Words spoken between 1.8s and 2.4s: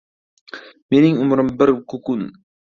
kukun